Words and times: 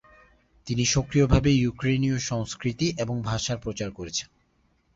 তিনি 0.67 0.83
সক্রিয়ভাবে 0.85 1.49
ইউক্রেনীয় 1.53 2.17
সংস্কৃতি 2.21 2.87
এবং 2.97 3.15
ভাষার 3.21 3.57
প্রচার 3.57 3.89
করেছেন। 3.91 4.27